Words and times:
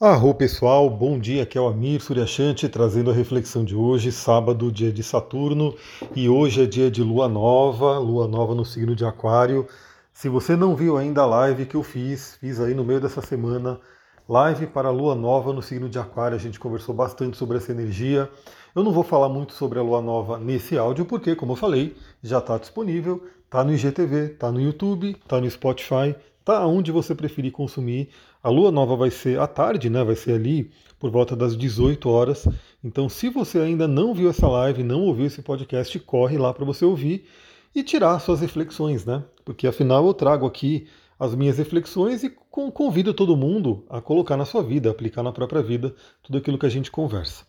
Arro 0.00 0.32
pessoal, 0.32 0.88
bom 0.88 1.18
dia, 1.18 1.42
aqui 1.42 1.58
é 1.58 1.60
o 1.60 1.66
Amir 1.66 2.00
Suryashanti 2.00 2.68
trazendo 2.68 3.10
a 3.10 3.12
reflexão 3.12 3.64
de 3.64 3.74
hoje, 3.74 4.12
sábado, 4.12 4.70
dia 4.70 4.92
de 4.92 5.02
Saturno, 5.02 5.74
e 6.14 6.28
hoje 6.28 6.62
é 6.62 6.66
dia 6.66 6.88
de 6.88 7.02
lua 7.02 7.28
nova, 7.28 7.98
lua 7.98 8.28
nova 8.28 8.54
no 8.54 8.64
signo 8.64 8.94
de 8.94 9.04
Aquário. 9.04 9.66
Se 10.12 10.28
você 10.28 10.54
não 10.54 10.76
viu 10.76 10.96
ainda 10.96 11.22
a 11.22 11.26
live 11.26 11.66
que 11.66 11.74
eu 11.74 11.82
fiz, 11.82 12.36
fiz 12.36 12.60
aí 12.60 12.74
no 12.74 12.84
meio 12.84 13.00
dessa 13.00 13.20
semana, 13.20 13.80
live 14.28 14.68
para 14.68 14.86
a 14.86 14.92
lua 14.92 15.16
nova 15.16 15.52
no 15.52 15.60
signo 15.60 15.88
de 15.88 15.98
Aquário, 15.98 16.36
a 16.36 16.40
gente 16.40 16.60
conversou 16.60 16.94
bastante 16.94 17.36
sobre 17.36 17.56
essa 17.56 17.72
energia. 17.72 18.30
Eu 18.76 18.84
não 18.84 18.92
vou 18.92 19.02
falar 19.02 19.28
muito 19.28 19.52
sobre 19.52 19.80
a 19.80 19.82
lua 19.82 20.00
nova 20.00 20.38
nesse 20.38 20.78
áudio, 20.78 21.06
porque, 21.06 21.34
como 21.34 21.54
eu 21.54 21.56
falei, 21.56 21.96
já 22.22 22.38
está 22.38 22.56
disponível, 22.56 23.20
está 23.46 23.64
no 23.64 23.72
IGTV, 23.72 24.26
está 24.26 24.52
no 24.52 24.60
YouTube, 24.60 25.16
está 25.20 25.40
no 25.40 25.50
Spotify, 25.50 26.14
está 26.48 26.66
onde 26.66 26.90
você 26.90 27.14
preferir 27.14 27.52
consumir. 27.52 28.08
A 28.42 28.48
lua 28.48 28.72
nova 28.72 28.96
vai 28.96 29.10
ser 29.10 29.38
à 29.38 29.46
tarde, 29.46 29.90
né? 29.90 30.02
Vai 30.02 30.16
ser 30.16 30.32
ali 30.32 30.70
por 30.98 31.10
volta 31.10 31.36
das 31.36 31.54
18 31.54 32.08
horas. 32.08 32.48
Então, 32.82 33.06
se 33.08 33.28
você 33.28 33.58
ainda 33.58 33.86
não 33.86 34.14
viu 34.14 34.30
essa 34.30 34.48
live, 34.48 34.82
não 34.82 35.02
ouviu 35.02 35.26
esse 35.26 35.42
podcast, 35.42 35.98
corre 36.00 36.38
lá 36.38 36.54
para 36.54 36.64
você 36.64 36.86
ouvir 36.86 37.26
e 37.74 37.82
tirar 37.82 38.18
suas 38.18 38.40
reflexões, 38.40 39.04
né? 39.04 39.22
Porque 39.44 39.66
afinal 39.66 40.06
eu 40.06 40.14
trago 40.14 40.46
aqui 40.46 40.88
as 41.18 41.34
minhas 41.34 41.58
reflexões 41.58 42.24
e 42.24 42.30
convido 42.30 43.12
todo 43.12 43.36
mundo 43.36 43.84
a 43.90 44.00
colocar 44.00 44.36
na 44.36 44.44
sua 44.44 44.62
vida, 44.62 44.90
aplicar 44.90 45.22
na 45.22 45.32
própria 45.32 45.62
vida 45.62 45.94
tudo 46.22 46.38
aquilo 46.38 46.58
que 46.58 46.66
a 46.66 46.70
gente 46.70 46.90
conversa. 46.90 47.44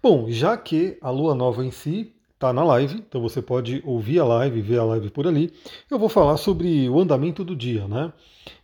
Bom, 0.00 0.26
já 0.28 0.56
que 0.56 0.96
a 1.00 1.10
lua 1.10 1.34
nova 1.34 1.64
em 1.64 1.70
si 1.72 2.14
está 2.38 2.52
na 2.52 2.62
live, 2.62 2.94
então 3.00 3.20
você 3.20 3.42
pode 3.42 3.82
ouvir 3.84 4.20
a 4.20 4.24
live, 4.24 4.62
ver 4.62 4.78
a 4.78 4.84
live 4.84 5.10
por 5.10 5.26
ali. 5.26 5.52
Eu 5.90 5.98
vou 5.98 6.08
falar 6.08 6.36
sobre 6.36 6.88
o 6.88 7.00
andamento 7.00 7.42
do 7.42 7.56
dia, 7.56 7.88
né? 7.88 8.12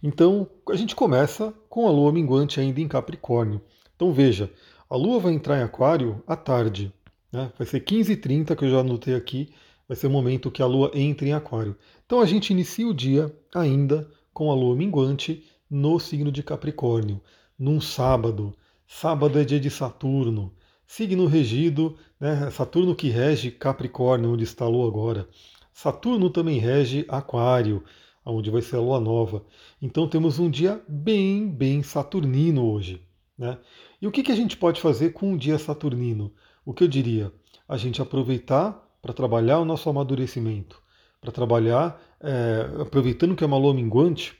Então 0.00 0.48
a 0.70 0.76
gente 0.76 0.94
começa 0.94 1.52
com 1.68 1.88
a 1.88 1.90
lua 1.90 2.12
minguante 2.12 2.60
ainda 2.60 2.80
em 2.80 2.86
Capricórnio. 2.86 3.60
Então 3.96 4.12
veja, 4.12 4.48
a 4.88 4.96
lua 4.96 5.18
vai 5.18 5.32
entrar 5.32 5.58
em 5.58 5.64
Aquário 5.64 6.22
à 6.24 6.36
tarde, 6.36 6.92
né? 7.32 7.52
Vai 7.58 7.66
ser 7.66 7.80
15h30 7.80 8.54
que 8.54 8.64
eu 8.64 8.70
já 8.70 8.78
anotei 8.78 9.16
aqui, 9.16 9.52
vai 9.88 9.96
ser 9.96 10.06
o 10.06 10.10
momento 10.10 10.52
que 10.52 10.62
a 10.62 10.66
lua 10.66 10.92
entra 10.94 11.26
em 11.26 11.32
Aquário. 11.32 11.76
Então 12.06 12.20
a 12.20 12.26
gente 12.26 12.52
inicia 12.52 12.86
o 12.86 12.94
dia 12.94 13.36
ainda 13.52 14.08
com 14.32 14.52
a 14.52 14.54
lua 14.54 14.76
minguante 14.76 15.44
no 15.68 15.98
signo 15.98 16.30
de 16.30 16.44
Capricórnio, 16.44 17.20
num 17.58 17.80
sábado. 17.80 18.54
Sábado 18.86 19.36
é 19.36 19.44
dia 19.44 19.58
de 19.58 19.68
Saturno 19.68 20.52
signo 20.86 21.26
regido, 21.26 21.96
né, 22.20 22.50
Saturno 22.50 22.94
que 22.94 23.08
rege 23.08 23.50
Capricórnio, 23.50 24.32
onde 24.32 24.44
está 24.44 24.64
a 24.64 24.68
Lua 24.68 24.86
agora. 24.86 25.28
Saturno 25.72 26.30
também 26.30 26.58
rege 26.58 27.04
Aquário, 27.08 27.82
onde 28.24 28.50
vai 28.50 28.62
ser 28.62 28.76
a 28.76 28.80
Lua 28.80 29.00
nova. 29.00 29.44
Então 29.80 30.08
temos 30.08 30.38
um 30.38 30.48
dia 30.48 30.82
bem, 30.88 31.48
bem 31.48 31.82
saturnino 31.82 32.64
hoje. 32.64 33.02
Né? 33.36 33.58
E 34.00 34.06
o 34.06 34.12
que, 34.12 34.22
que 34.22 34.32
a 34.32 34.36
gente 34.36 34.56
pode 34.56 34.80
fazer 34.80 35.12
com 35.12 35.32
um 35.32 35.36
dia 35.36 35.58
saturnino? 35.58 36.32
O 36.64 36.72
que 36.72 36.84
eu 36.84 36.88
diria? 36.88 37.32
A 37.68 37.76
gente 37.76 38.00
aproveitar 38.00 38.80
para 39.02 39.12
trabalhar 39.12 39.58
o 39.58 39.64
nosso 39.64 39.88
amadurecimento, 39.90 40.80
para 41.20 41.32
trabalhar, 41.32 42.00
é, 42.20 42.80
aproveitando 42.80 43.36
que 43.36 43.44
é 43.44 43.46
uma 43.46 43.58
lua 43.58 43.74
minguante, 43.74 44.34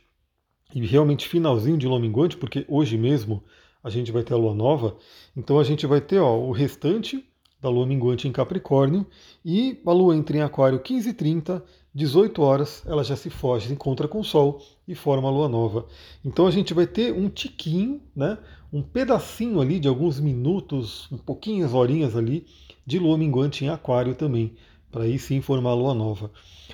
e 0.74 0.84
realmente 0.86 1.28
finalzinho 1.28 1.76
de 1.76 1.86
lua 1.86 2.00
minguante, 2.00 2.36
porque 2.36 2.64
hoje 2.68 2.96
mesmo 2.96 3.44
a 3.84 3.90
gente 3.90 4.10
vai 4.10 4.24
ter 4.24 4.32
a 4.32 4.38
lua 4.38 4.54
nova, 4.54 4.96
então 5.36 5.58
a 5.58 5.64
gente 5.64 5.86
vai 5.86 6.00
ter 6.00 6.18
ó, 6.18 6.38
o 6.38 6.50
restante 6.50 7.22
da 7.60 7.68
lua 7.68 7.86
minguante 7.86 8.26
em 8.26 8.32
Capricórnio 8.32 9.06
e 9.44 9.80
a 9.86 9.92
lua 9.92 10.16
entra 10.16 10.38
em 10.38 10.40
Aquário 10.40 10.80
15h30, 10.80 11.62
18 11.94 12.42
horas, 12.42 12.82
ela 12.86 13.04
já 13.04 13.14
se 13.14 13.28
foge, 13.30 13.68
se 13.68 13.72
encontra 13.72 14.08
com 14.08 14.20
o 14.20 14.24
Sol 14.24 14.62
e 14.88 14.94
forma 14.94 15.28
a 15.28 15.30
lua 15.30 15.48
nova. 15.48 15.86
Então 16.24 16.46
a 16.46 16.50
gente 16.50 16.72
vai 16.72 16.86
ter 16.86 17.12
um 17.12 17.28
tiquinho, 17.28 18.00
né, 18.16 18.38
um 18.72 18.82
pedacinho 18.82 19.60
ali 19.60 19.78
de 19.78 19.86
alguns 19.86 20.18
minutos, 20.18 21.06
um 21.12 21.18
pouquinho 21.18 21.64
as 21.64 21.74
horinhas 21.74 22.16
ali 22.16 22.46
de 22.86 22.98
lua 22.98 23.16
minguante 23.16 23.64
em 23.64 23.68
Aquário 23.68 24.14
também, 24.14 24.54
para 24.90 25.04
aí 25.04 25.18
sim 25.18 25.40
formar 25.40 25.70
a 25.70 25.74
lua 25.74 25.94
nova. 25.94 26.30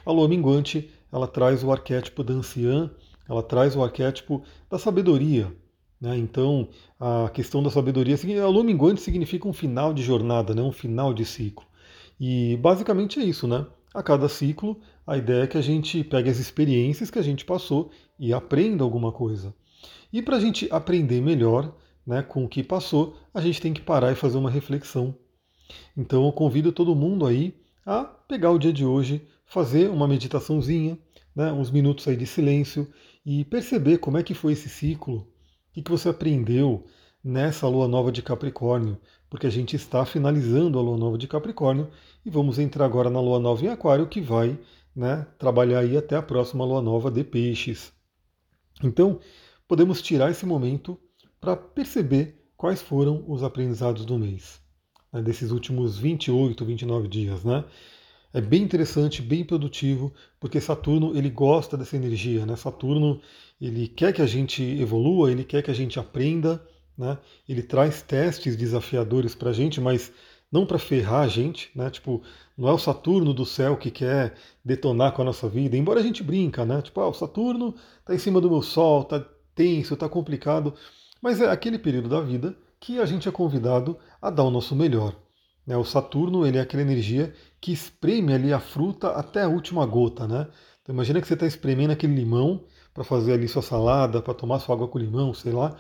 A 0.07 0.13
lua 0.13 0.29
minguante, 0.29 0.89
ela 1.13 1.27
traz 1.27 1.63
o 1.63 1.73
arquétipo 1.73 2.23
da 2.23 2.35
anciã, 2.35 2.91
ela 3.29 3.43
traz 3.43 3.77
o 3.77 3.83
arquétipo 3.83 4.43
da 4.69 4.79
sabedoria, 4.79 5.53
né? 6.01 6.17
Então, 6.17 6.69
a 6.99 7.29
questão 7.29 7.63
da 7.63 7.71
sabedoria, 7.71 8.17
a 8.17 8.63
minguante 8.65 9.01
significa 9.01 9.47
um 9.47 9.53
final 9.53 9.93
de 9.93 10.03
jornada, 10.03 10.55
né? 10.55 10.63
um 10.63 10.73
final 10.73 11.13
de 11.13 11.25
ciclo. 11.25 11.67
E 12.19 12.57
basicamente 12.57 13.21
é 13.21 13.25
isso, 13.25 13.47
né? 13.47 13.67
A 13.93 14.03
cada 14.03 14.29
ciclo, 14.29 14.81
a 15.07 15.17
ideia 15.17 15.43
é 15.43 15.47
que 15.47 15.59
a 15.59 15.63
gente 15.63 16.05
pegue 16.05 16.31
as 16.31 16.39
experiências 16.39 17.11
que 17.11 17.19
a 17.19 17.23
gente 17.23 17.45
passou 17.45 17.91
e 18.19 18.33
aprenda 18.33 18.85
alguma 18.85 19.11
coisa. 19.11 19.55
E 20.13 20.23
para 20.23 20.37
a 20.37 20.41
gente 20.41 20.69
aprender 20.71 21.21
melhor 21.21 21.75
né, 22.07 22.23
com 22.23 22.45
o 22.45 22.49
que 22.49 22.63
passou, 22.63 23.17
a 23.33 23.41
gente 23.41 23.61
tem 23.61 23.73
que 23.73 23.81
parar 23.81 24.13
e 24.13 24.17
fazer 24.17 24.39
uma 24.39 24.51
reflexão. 24.51 25.15
Então 25.97 26.25
eu 26.25 26.33
convido 26.33 26.73
todo 26.73 26.95
mundo 26.95 27.27
aí 27.27 27.55
a 27.85 28.05
pegar 28.05 28.51
o 28.51 28.59
dia 28.59 28.73
de 28.73 28.85
hoje, 28.85 29.27
fazer 29.47 29.89
uma 29.89 30.07
meditaçãozinha, 30.07 30.99
né, 31.35 31.53
uns 31.53 31.71
minutos 31.71 32.07
aí 32.07 32.17
de 32.17 32.27
silêncio 32.27 32.89
e 33.25 33.45
perceber 33.45 33.99
como 33.99 34.19
é 34.19 34.23
que 34.23 34.35
foi 34.35 34.53
esse 34.53 34.69
ciclo, 34.69 35.30
o 35.77 35.83
que 35.83 35.91
você 35.91 36.09
aprendeu 36.09 36.85
nessa 37.23 37.69
lua 37.69 37.87
nova 37.87 38.11
de 38.11 38.23
Capricórnio? 38.23 38.99
Porque 39.29 39.47
a 39.47 39.51
gente 39.51 39.77
está 39.77 40.05
finalizando 40.05 40.79
a 40.79 40.83
lua 40.83 40.97
nova 40.97 41.17
de 41.17 41.29
Capricórnio 41.29 41.89
e 42.25 42.31
vamos 42.31 42.59
entrar 42.59 42.85
agora 42.85 43.09
na 43.09 43.21
lua 43.21 43.39
nova 43.39 43.65
em 43.65 43.69
Aquário, 43.69 44.09
que 44.09 44.21
vai 44.21 44.59
né, 44.95 45.27
trabalhar 45.39 45.81
aí 45.81 45.97
até 45.97 46.17
a 46.17 46.23
próxima 46.23 46.65
lua 46.65 46.83
nova 46.83 47.11
de 47.11 47.23
Peixes. 47.23 47.93
Então, 48.83 49.21
podemos 49.69 50.03
tirar 50.03 50.31
esse 50.31 50.45
momento 50.45 50.99
para 51.41 51.57
perceber 51.57 52.45
quais 52.57 52.83
foram 52.83 53.25
os 53.29 53.43
aprendizados 53.43 54.05
do 54.05 54.19
mês, 54.19 54.61
né, 55.13 55.23
desses 55.23 55.51
últimos 55.51 55.99
28, 55.99 56.65
29 56.65 57.09
dias, 57.09 57.45
né? 57.45 57.65
É 58.33 58.41
bem 58.41 58.63
interessante, 58.63 59.21
bem 59.21 59.45
produtivo, 59.45 60.13
porque 60.39 60.61
Saturno 60.61 61.17
ele 61.17 61.29
gosta 61.29 61.77
dessa 61.77 61.97
energia, 61.97 62.47
né? 62.47 62.55
Saturno 62.55 63.21
ele 63.61 63.89
quer 63.89 64.13
que 64.13 64.23
a 64.23 64.27
gente 64.27 64.63
evolua, 64.63 65.33
ele 65.33 65.45
quer 65.45 65.63
que 65.63 65.71
a 65.71 65.75
gente 65.75 65.99
aprenda, 65.99 66.65
né? 66.97 67.19
Ele 67.49 67.63
traz 67.63 68.03
testes 68.03 68.57
desafiadores 68.57 69.35
para 69.35 69.51
a 69.51 69.53
gente, 69.53 69.81
mas 69.81 70.13
não 70.51 70.65
para 70.65 70.79
ferrar 70.79 71.23
a 71.23 71.29
gente, 71.29 71.71
né? 71.75 71.91
Tipo, 71.91 72.23
não 72.57 72.69
é 72.69 72.73
o 72.73 72.79
Saturno 72.79 73.35
do 73.35 73.45
céu 73.45 73.77
que 73.77 73.91
quer 73.91 74.35
detonar 74.65 75.13
com 75.13 75.23
a 75.23 75.25
nossa 75.25 75.49
vida, 75.49 75.77
embora 75.77 75.99
a 76.01 76.03
gente 76.03 76.23
brinca, 76.23 76.65
né? 76.65 76.83
Tipo, 76.83 77.01
ah, 77.01 77.09
o 77.09 77.15
Saturno 77.15 77.75
está 78.01 78.15
em 78.15 78.19
cima 78.19 78.41
do 78.41 78.51
meu 78.51 78.63
Sol, 78.63 79.03
está 79.03 79.25
tenso, 79.55 79.95
está 79.95 80.09
complicado, 80.09 80.75
mas 81.21 81.41
é 81.41 81.51
aquele 81.51 81.79
período 81.79 82.09
da 82.09 82.21
vida 82.21 82.57
que 82.79 82.99
a 82.99 83.07
gente 83.07 83.29
é 83.29 83.33
convidado 83.33 83.99
a 84.23 84.31
dar 84.31 84.45
o 84.45 84.51
nosso 84.51 84.75
melhor. 84.75 85.15
Né? 85.67 85.77
O 85.77 85.85
Saturno 85.85 86.47
ele 86.47 86.59
é 86.59 86.61
aquela 86.61 86.83
energia 86.83 87.33
que 87.61 87.73
espreme 87.73 88.33
ali 88.33 88.53
a 88.53 88.61
fruta 88.61 89.11
até 89.11 89.43
a 89.43 89.49
última 89.49 89.85
gota, 89.87 90.27
né? 90.27 90.49
Então 90.83 90.95
imagina 90.95 91.21
que 91.21 91.27
você 91.27 91.35
está 91.35 91.47
espremendo 91.47 91.93
aquele 91.93 92.15
limão 92.15 92.65
para 92.95 93.05
fazer 93.05 93.33
ali 93.33 93.47
sua 93.47 93.63
salada, 93.63 94.21
para 94.23 94.35
tomar 94.35 94.59
sua 94.59 94.75
água 94.75 94.89
com 94.89 94.99
limão, 94.99 95.33
sei 95.33 95.53
lá, 95.53 95.77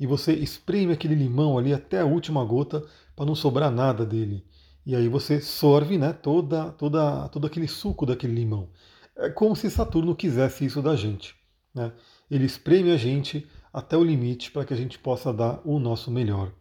e 0.00 0.06
você 0.06 0.32
espreme 0.32 0.92
aquele 0.92 1.14
limão 1.14 1.58
ali 1.58 1.72
até 1.72 2.00
a 2.00 2.06
última 2.06 2.44
gota 2.44 2.84
para 3.14 3.26
não 3.26 3.34
sobrar 3.34 3.70
nada 3.70 4.06
dele. 4.06 4.44
E 4.86 4.96
aí 4.96 5.08
você 5.08 5.40
sorve, 5.40 5.98
né, 5.98 6.12
toda, 6.12 6.72
toda, 6.72 7.28
todo 7.28 7.46
aquele 7.46 7.68
suco 7.68 8.06
daquele 8.06 8.34
limão. 8.34 8.70
É 9.16 9.28
como 9.28 9.54
se 9.54 9.70
Saturno 9.70 10.14
quisesse 10.14 10.64
isso 10.64 10.80
da 10.80 10.96
gente. 10.96 11.34
Né? 11.74 11.92
Ele 12.30 12.46
espreme 12.46 12.90
a 12.90 12.96
gente 12.96 13.46
até 13.72 13.96
o 13.96 14.04
limite 14.04 14.50
para 14.50 14.64
que 14.64 14.72
a 14.72 14.76
gente 14.76 14.98
possa 14.98 15.32
dar 15.32 15.60
o 15.64 15.78
nosso 15.78 16.10
melhor, 16.10 16.52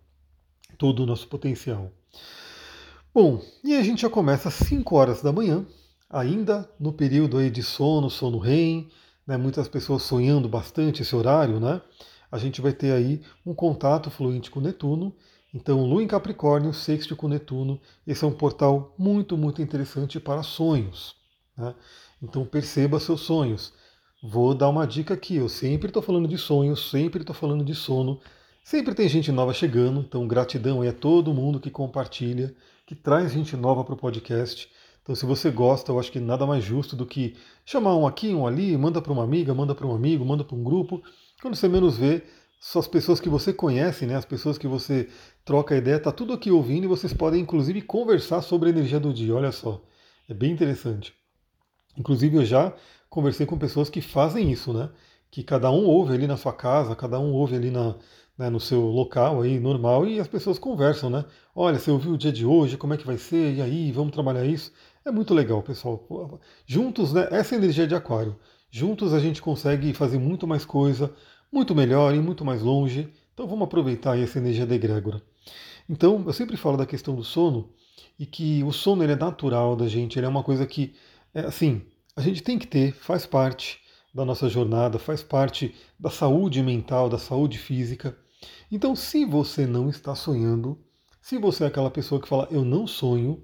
todo 0.77 1.03
o 1.03 1.06
nosso 1.06 1.27
potencial. 1.27 1.91
Bom, 3.19 3.41
e 3.63 3.73
a 3.73 3.81
gente 3.81 4.03
já 4.03 4.11
começa 4.11 4.47
às 4.47 4.53
5 4.53 4.95
horas 4.95 5.23
da 5.23 5.33
manhã, 5.33 5.66
ainda 6.07 6.69
no 6.79 6.94
período 6.94 7.39
aí 7.39 7.50
de 7.50 7.63
sono, 7.63 8.11
sono 8.11 8.38
REM, 8.38 8.89
né, 9.25 9.35
muitas 9.38 9.67
pessoas 9.67 10.03
sonhando 10.03 10.47
bastante 10.47 11.01
esse 11.01 11.16
horário, 11.16 11.59
né? 11.59 11.81
A 12.31 12.38
gente 12.38 12.61
vai 12.61 12.73
ter 12.73 12.91
aí 12.91 13.23
um 13.44 13.56
contato 13.56 14.11
fluente 14.11 14.51
com 14.51 14.59
Netuno. 14.59 15.15
Então, 15.51 15.83
Lua 15.83 16.03
em 16.03 16.07
Capricórnio, 16.07 16.71
sexto 16.75 17.15
com 17.15 17.27
Netuno, 17.27 17.81
esse 18.06 18.24
é 18.24 18.27
um 18.27 18.31
portal 18.31 18.94
muito, 19.00 19.36
muito 19.36 19.63
interessante 19.63 20.19
para 20.19 20.44
sonhos. 20.44 21.15
Né? 21.57 21.74
Então, 22.21 22.45
perceba 22.45 23.00
seus 23.00 23.21
sonhos. 23.21 23.74
Vou 24.21 24.53
dar 24.53 24.69
uma 24.69 24.86
dica 24.86 25.15
aqui, 25.15 25.38
eu 25.38 25.50
sempre 25.50 25.88
estou 25.88 26.03
falando 26.03 26.27
de 26.27 26.38
sonhos, 26.38 26.92
sempre 26.92 27.21
estou 27.21 27.36
falando 27.36 27.65
de 27.65 27.74
sono, 27.74 28.21
sempre 28.63 28.94
tem 28.94 29.09
gente 29.09 29.31
nova 29.31 29.56
chegando, 29.56 30.01
então 30.01 30.27
gratidão 30.27 30.83
é 30.83 30.89
a 30.89 30.94
todo 30.94 31.33
mundo 31.33 31.59
que 31.59 31.71
compartilha, 31.71 32.56
que 32.88 32.95
traz 32.95 33.34
gente 33.34 33.57
nova 33.57 33.84
para 33.84 33.94
o 33.94 33.98
podcast. 33.98 34.69
Então, 35.04 35.13
se 35.13 35.25
você 35.25 35.51
gosta, 35.51 35.92
eu 35.92 36.00
acho 36.00 36.10
que 36.10 36.22
nada 36.22 36.48
mais 36.48 36.63
justo 36.63 36.95
do 36.95 37.06
que 37.06 37.36
chamar 37.66 37.98
um 37.98 38.07
aqui, 38.07 38.34
um 38.34 38.48
ali, 38.48 38.78
manda 38.78 39.01
para 39.01 39.12
uma 39.12 39.25
amiga, 39.25 39.54
manda 39.54 39.75
para 39.75 39.86
um 39.86 39.94
amigo, 39.94 40.24
manda 40.24 40.44
para 40.44 40.56
um 40.56 40.63
grupo. 40.63 41.04
Quando 41.42 41.56
você 41.56 41.68
menos 41.68 41.98
vê, 41.98 42.24
são 42.62 42.80
as 42.80 42.88
pessoas 42.88 43.19
que 43.19 43.28
você 43.28 43.51
conhece, 43.51 44.06
né, 44.06 44.16
as 44.16 44.24
pessoas 44.24 44.57
que 44.57 44.68
você 44.68 45.10
troca 45.44 45.75
ideia, 45.75 46.00
tá 46.00 46.13
tudo 46.13 46.31
aqui 46.31 46.50
ouvindo 46.50 46.86
e 46.86 46.88
vocês 46.88 47.13
podem 47.13 47.42
inclusive 47.42 47.81
conversar 47.81 48.42
sobre 48.42 48.69
a 48.69 48.72
energia 48.72 49.01
do 49.01 49.13
dia. 49.13 49.36
Olha 49.36 49.51
só, 49.51 49.83
é 50.30 50.33
bem 50.33 50.54
interessante. 50.54 51.13
Inclusive 51.98 52.38
eu 52.38 52.45
já 52.45 52.74
conversei 53.10 53.45
com 53.45 53.57
pessoas 53.57 53.90
que 53.90 54.01
fazem 54.01 54.50
isso, 54.50 54.72
né? 54.72 54.90
Que 55.30 55.44
cada 55.44 55.69
um 55.69 55.86
ouve 55.86 56.13
ali 56.13 56.25
na 56.25 56.38
sua 56.38 56.54
casa, 56.54 56.95
cada 56.95 57.19
um 57.19 57.33
ouve 57.33 57.56
ali 57.56 57.69
na, 57.69 57.95
né, 58.38 58.50
no 58.50 58.60
seu 58.60 58.81
local 58.81 59.42
aí 59.42 59.60
normal 59.60 60.07
e 60.07 60.19
as 60.19 60.28
pessoas 60.28 60.60
conversam, 60.60 61.10
né? 61.10 61.25
Olha, 61.56 61.80
você 61.80 61.89
ouviu 61.89 62.13
o 62.13 62.18
dia 62.18 62.31
de 62.31 62.45
hoje, 62.45 62.78
como 62.78 62.94
é 62.94 62.98
que 62.98 63.06
vai 63.06 63.18
ser? 63.18 63.56
E 63.56 63.62
aí, 63.62 63.92
vamos 63.92 64.12
trabalhar 64.12 64.45
isso? 64.45 64.72
É 65.04 65.12
muito 65.12 65.34
legal, 65.34 65.63
pessoal. 65.63 66.39
Juntos, 66.66 67.13
né? 67.13 67.28
Essa 67.31 67.56
é 67.56 67.57
energia 67.57 67.88
de 67.88 67.95
aquário. 67.95 68.36
Juntos 68.69 69.13
a 69.13 69.19
gente 69.19 69.42
consegue 69.42 69.94
fazer 69.94 70.19
muito 70.19 70.45
mais 70.45 70.66
coisa, 70.66 71.13
muito 71.51 71.74
melhor 71.74 72.13
e 72.13 72.19
muito 72.19 72.45
mais 72.45 72.62
longe. 72.62 73.10
Então 73.34 73.48
vamos 73.48 73.63
aproveitar 73.66 74.18
essa 74.19 74.38
energia 74.38 74.66
da 74.66 74.75
egrégora. 74.75 75.22
Então, 75.90 76.24
eu 76.25 76.33
sempre 76.33 76.57
falo 76.57 76.78
da 76.78 76.86
questão 76.86 77.16
do 77.16 77.24
sono 77.24 77.69
e 78.19 78.25
que 78.25 78.63
o 78.63 78.72
sono 78.72 79.04
ele 79.04 79.13
é 79.13 79.16
natural 79.16 79.75
da 79.75 79.88
gente, 79.88 80.19
ele 80.19 80.25
é 80.25 80.30
uma 80.30 80.44
coisa 80.44 80.66
que, 80.68 80.94
é, 81.33 81.42
assim, 81.42 81.81
a 82.16 82.22
gente 82.22 82.44
tem 82.44 82.60
que 82.60 82.68
ter, 82.68 82.94
faz 82.94 83.25
parte 83.25 83.80
da 84.13 84.25
nossa 84.25 84.50
jornada, 84.50 85.00
faz 85.00 85.24
parte 85.24 85.74
da 86.00 86.10
saúde 86.10 86.62
mental, 86.62 87.07
da 87.07 87.18
saúde 87.18 87.57
física. 87.57 88.18
Então, 88.72 88.95
se 88.95 89.25
você 89.25 89.66
não 89.66 89.89
está 89.89 90.13
sonhando, 90.16 90.78
se 91.22 91.38
você 91.38 91.63
é 91.63 91.68
aquela 91.68 91.92
pessoa 91.92 92.22
que 92.22 92.28
fala 92.28 92.48
eu 92.51 92.63
não 92.63 92.88
sonho, 92.88 93.44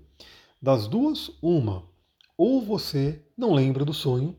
das 0.62 0.88
duas, 0.88 1.32
uma, 1.42 1.84
ou 2.38 2.62
você 2.62 3.22
não 3.38 3.54
lembra 3.54 3.84
do 3.84 3.94
sonho, 3.94 4.38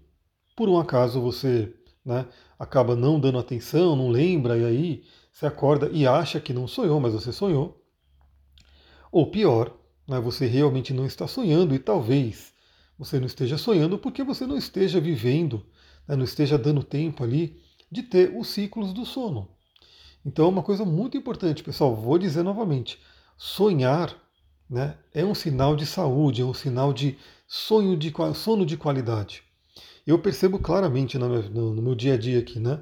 por 0.56 0.68
um 0.68 0.78
acaso 0.78 1.20
você 1.20 1.74
né, 2.04 2.26
acaba 2.58 2.94
não 2.94 3.18
dando 3.18 3.38
atenção, 3.38 3.96
não 3.96 4.08
lembra, 4.08 4.56
e 4.58 4.64
aí 4.64 5.04
você 5.32 5.46
acorda 5.46 5.90
e 5.92 6.06
acha 6.06 6.40
que 6.40 6.52
não 6.52 6.68
sonhou, 6.68 7.00
mas 7.00 7.12
você 7.12 7.32
sonhou. 7.32 7.82
Ou 9.10 9.30
pior, 9.30 9.76
né, 10.08 10.20
você 10.20 10.46
realmente 10.46 10.92
não 10.92 11.06
está 11.06 11.26
sonhando 11.26 11.74
e 11.74 11.78
talvez 11.78 12.52
você 12.98 13.18
não 13.18 13.26
esteja 13.26 13.58
sonhando 13.58 13.98
porque 13.98 14.22
você 14.22 14.46
não 14.46 14.56
esteja 14.56 15.00
vivendo, 15.00 15.66
né, 16.06 16.14
não 16.16 16.24
esteja 16.24 16.56
dando 16.56 16.82
tempo 16.82 17.22
ali 17.22 17.60
de 17.90 18.02
ter 18.02 18.36
os 18.36 18.48
ciclos 18.48 18.92
do 18.92 19.04
sono. 19.04 19.53
Então 20.24 20.46
é 20.46 20.48
uma 20.48 20.62
coisa 20.62 20.84
muito 20.84 21.16
importante, 21.16 21.62
pessoal. 21.62 21.94
Vou 21.94 22.18
dizer 22.18 22.42
novamente: 22.42 22.98
sonhar 23.36 24.14
né, 24.68 24.96
é 25.12 25.24
um 25.24 25.34
sinal 25.34 25.76
de 25.76 25.86
saúde, 25.86 26.42
é 26.42 26.44
um 26.44 26.54
sinal 26.54 26.92
de 26.92 27.18
sonho 27.46 27.96
de 27.96 28.12
sono 28.34 28.64
de 28.64 28.76
qualidade. 28.76 29.42
Eu 30.06 30.18
percebo 30.18 30.58
claramente 30.58 31.18
no 31.18 31.28
meu, 31.28 31.42
no 31.50 31.82
meu 31.82 31.94
dia 31.94 32.14
a 32.14 32.16
dia 32.16 32.38
aqui, 32.38 32.58
né? 32.58 32.80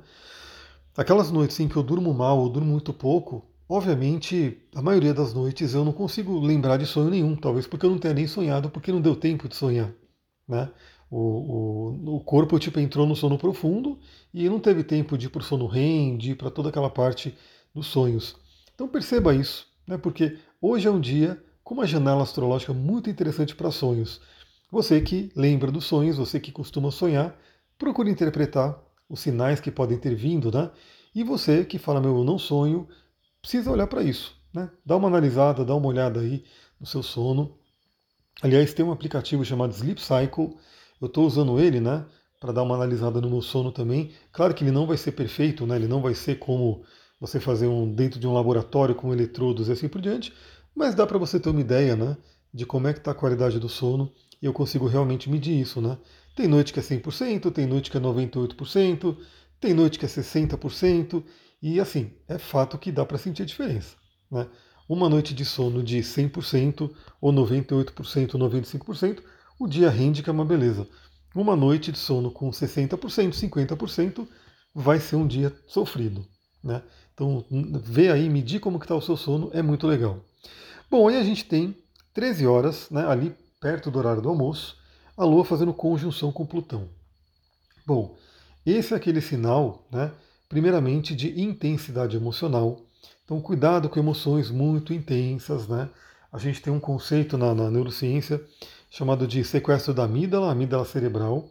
Aquelas 0.97 1.31
noites 1.31 1.59
em 1.61 1.69
que 1.69 1.77
eu 1.77 1.83
durmo 1.83 2.13
mal 2.13 2.39
ou 2.39 2.49
durmo 2.49 2.71
muito 2.71 2.93
pouco, 2.93 3.45
obviamente, 3.69 4.59
a 4.75 4.83
maioria 4.83 5.15
das 5.15 5.33
noites 5.33 5.73
eu 5.75 5.85
não 5.85 5.93
consigo 5.93 6.39
lembrar 6.39 6.77
de 6.77 6.87
sonho 6.87 7.11
nenhum, 7.11 7.35
talvez 7.37 7.67
porque 7.67 7.87
eu 7.87 7.91
não 7.91 7.99
tenha 7.99 8.15
nem 8.15 8.27
sonhado, 8.27 8.69
porque 8.71 8.93
não 8.93 9.01
deu 9.01 9.17
tempo 9.17 9.49
de 9.49 9.57
sonhar, 9.57 9.91
né? 10.47 10.71
O, 11.15 11.19
o, 11.19 12.17
o 12.17 12.21
corpo 12.21 12.59
tipo 12.59 12.81
entrou 12.81 13.07
no 13.07 13.15
sono 13.15 13.37
profundo 13.37 13.99
e 14.33 14.49
não 14.49 14.59
teve 14.59 14.83
tempo 14.83 15.19
de 15.19 15.27
ir 15.27 15.29
para 15.29 15.43
o 15.43 15.45
sono 15.45 15.67
REM, 15.67 16.17
de 16.17 16.31
ir 16.31 16.37
para 16.37 16.51
toda 16.51 16.71
aquela 16.71 16.89
parte 16.89 17.37
dos 17.75 17.89
sonhos. 17.89 18.35
Então 18.75 18.89
perceba 18.89 19.35
isso, 19.35 19.67
né? 19.87 19.99
Porque 19.99 20.39
hoje 20.59 20.89
é 20.89 20.91
um 20.91 20.99
dia 20.99 21.39
com 21.63 21.75
uma 21.75 21.87
janela 21.87 22.23
astrológica 22.23 22.73
muito 22.73 23.11
interessante 23.11 23.55
para 23.55 23.71
sonhos. 23.71 24.23
Você 24.71 25.03
que 25.03 25.31
lembra 25.37 25.71
dos 25.71 25.85
sonhos, 25.85 26.17
você 26.17 26.41
que 26.41 26.51
costuma 26.51 26.91
sonhar, 26.91 27.39
procure 27.77 28.11
interpretar 28.11 28.83
os 29.07 29.21
sinais 29.21 29.61
que 29.61 29.71
podem 29.71 29.99
ter 29.99 30.15
vindo, 30.15 30.51
né? 30.51 30.71
E 31.15 31.23
você 31.23 31.63
que 31.63 31.79
fala, 31.79 32.01
meu, 32.01 32.17
eu 32.17 32.25
não 32.25 32.39
sonho, 32.39 32.89
precisa 33.43 33.71
olhar 33.71 33.87
para 33.87 34.03
isso, 34.03 34.35
né? 34.51 34.71
Dá 34.83 34.97
uma 34.97 35.09
analisada, 35.09 35.63
dá 35.63 35.75
uma 35.75 35.89
olhada 35.89 36.21
aí 36.21 36.43
no 36.81 36.87
seu 36.87 37.03
sono. 37.03 37.59
Aliás, 38.41 38.73
tem 38.73 38.83
um 38.83 38.93
aplicativo 38.93 39.45
chamado 39.45 39.75
Sleep 39.75 40.01
Cycle, 40.01 40.57
eu 41.03 41.09
estou 41.09 41.27
usando 41.27 41.59
ele, 41.59 41.81
né? 41.81 42.07
Para 42.41 42.53
dar 42.53 42.63
uma 42.63 42.77
analisada 42.77 43.21
no 43.21 43.29
meu 43.29 43.43
sono 43.43 43.73
também. 43.73 44.13
Claro 44.31 44.55
que 44.55 44.63
ele 44.63 44.71
não 44.71 44.87
vai 44.87 44.97
ser 44.97 45.13
perfeito, 45.13 45.67
né? 45.67 45.75
Ele 45.75 45.89
não 45.89 46.01
vai 46.01 46.15
ser 46.15 46.39
como 46.39 46.85
você 47.21 47.41
fazer 47.41 47.67
um 47.67 47.93
dentro 47.93 48.21
de 48.21 48.27
um 48.27 48.33
laboratório 48.33 48.95
com 48.95 49.13
eletrodos 49.13 49.69
e 49.69 49.73
assim 49.73 49.89
por 49.89 50.01
diante, 50.01 50.33
mas 50.75 50.95
dá 50.95 51.07
para 51.07 51.19
você 51.19 51.39
ter 51.41 51.51
uma 51.51 51.61
ideia, 51.61 51.97
né? 51.97 52.17
De 52.55 52.65
como 52.65 52.87
é 52.87 52.93
que 52.93 53.01
está 53.01 53.11
a 53.11 53.15
qualidade 53.15 53.59
do 53.59 53.69
sono 53.69 54.13
e 54.41 54.47
eu 54.47 54.53
consigo 54.53 54.87
realmente 54.87 55.29
medir 55.29 55.61
isso, 55.61 55.81
né? 55.81 55.99
Tem 56.37 56.47
noite 56.47 56.73
que 56.73 56.79
é 56.79 56.83
100%, 56.83 57.51
tem 57.53 57.67
noite 57.67 57.91
que 57.91 57.97
é 57.97 58.01
98%, 58.01 59.17
tem 59.61 59.75
noite 59.75 59.99
que 59.99 60.05
é 60.05 60.09
60%, 60.09 61.23
e 61.61 61.79
assim, 61.79 62.13
é 62.27 62.39
fato 62.39 62.79
que 62.79 62.91
dá 62.91 63.05
para 63.05 63.19
sentir 63.19 63.43
a 63.43 63.47
diferença, 63.47 63.97
né? 64.31 64.49
Uma 64.89 65.09
noite 65.09 65.35
de 65.35 65.45
sono 65.45 65.83
de 65.83 65.99
100% 65.99 66.91
ou 67.21 67.33
98%, 67.33 68.33
95%, 68.33 69.23
o 69.63 69.69
dia 69.69 69.89
rende 69.89 70.23
que 70.23 70.31
é 70.31 70.33
uma 70.33 70.45
beleza. 70.45 70.87
Uma 71.35 71.55
noite 71.57 71.93
de 71.93 71.99
sono 71.99 72.31
com 72.31 72.51
60%, 72.51 72.99
50% 72.99 74.27
vai 74.75 74.99
ser 74.99 75.17
um 75.17 75.27
dia 75.27 75.55
sofrido, 75.67 76.27
né? 76.63 76.83
Então, 77.15 77.45
vê 77.85 78.11
aí, 78.11 78.29
medir 78.29 78.59
como 78.59 78.79
está 78.79 78.95
o 78.95 79.01
seu 79.01 79.17
sono 79.17 79.51
é 79.53 79.63
muito 79.63 79.87
legal. 79.87 80.25
Bom, 80.91 81.09
aí 81.09 81.17
a 81.17 81.25
gente 81.25 81.45
tem 81.45 81.77
13 82.13 82.47
horas, 82.47 82.91
né, 82.91 83.07
ali 83.07 83.35
perto 83.61 83.91
do 83.91 83.99
horário 83.99 84.21
do 84.21 84.29
almoço, 84.29 84.77
a 85.17 85.25
Lua 85.25 85.45
fazendo 85.45 85.73
conjunção 85.73 86.33
com 86.33 86.45
Plutão. 86.45 86.89
Bom, 87.87 88.17
esse 88.65 88.95
é 88.95 88.97
aquele 88.97 89.21
sinal, 89.21 89.87
né, 89.93 90.11
primeiramente, 90.49 91.15
de 91.15 91.41
intensidade 91.41 92.17
emocional. 92.17 92.81
Então, 93.25 93.41
cuidado 93.41 93.89
com 93.89 93.99
emoções 93.99 94.51
muito 94.51 94.93
intensas. 94.93 95.69
Né? 95.69 95.89
A 96.33 96.39
gente 96.39 96.61
tem 96.61 96.73
um 96.73 96.81
conceito 96.81 97.39
na, 97.39 97.55
na 97.55 97.71
neurociência 97.71 98.43
chamado 98.93 99.27
de 99.27 99.43
sequestro 99.43 99.93
da 99.93 100.05
amígdala, 100.05 100.53
amígdala 100.53 100.85
cerebral, 100.85 101.49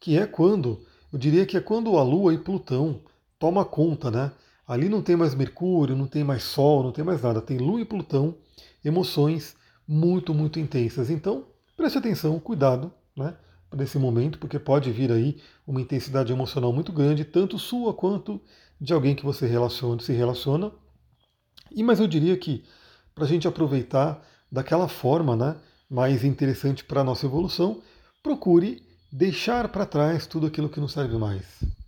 que 0.00 0.16
é 0.16 0.26
quando, 0.26 0.80
eu 1.12 1.18
diria 1.18 1.44
que 1.44 1.56
é 1.56 1.60
quando 1.60 1.98
a 1.98 2.02
Lua 2.02 2.32
e 2.32 2.38
Plutão 2.38 3.00
toma 3.38 3.64
conta, 3.64 4.10
né? 4.10 4.32
Ali 4.66 4.88
não 4.88 5.02
tem 5.02 5.16
mais 5.16 5.34
Mercúrio, 5.34 5.94
não 5.94 6.06
tem 6.06 6.24
mais 6.24 6.42
Sol, 6.42 6.82
não 6.82 6.92
tem 6.92 7.04
mais 7.04 7.20
nada. 7.20 7.42
Tem 7.42 7.58
Lua 7.58 7.80
e 7.80 7.84
Plutão, 7.84 8.34
emoções 8.82 9.54
muito, 9.86 10.32
muito 10.32 10.58
intensas. 10.58 11.10
Então, 11.10 11.44
Preste 11.76 11.98
atenção, 11.98 12.38
cuidado, 12.38 12.92
né? 13.16 13.34
Nesse 13.72 13.98
momento, 13.98 14.38
porque 14.38 14.60
pode 14.60 14.92
vir 14.92 15.10
aí 15.10 15.40
uma 15.66 15.80
intensidade 15.80 16.32
emocional 16.32 16.72
muito 16.72 16.92
grande, 16.92 17.24
tanto 17.24 17.58
sua 17.58 17.92
quanto 17.92 18.40
de 18.80 18.92
alguém 18.92 19.16
que 19.16 19.24
você 19.24 19.48
relaciona, 19.48 20.00
se 20.00 20.12
relaciona. 20.12 20.70
E 21.72 21.82
mas 21.82 21.98
eu 21.98 22.06
diria 22.06 22.36
que 22.36 22.64
para 23.12 23.24
a 23.24 23.26
gente 23.26 23.48
aproveitar 23.48 24.24
daquela 24.50 24.86
forma, 24.86 25.34
né, 25.34 25.56
mais 25.90 26.24
interessante 26.24 26.84
para 26.84 27.00
a 27.00 27.04
nossa 27.04 27.26
evolução, 27.26 27.80
procure 28.22 28.82
deixar 29.12 29.68
para 29.68 29.86
trás 29.86 30.26
tudo 30.26 30.46
aquilo 30.46 30.68
que 30.68 30.80
não 30.80 30.88
serve 30.88 31.16
mais, 31.16 31.44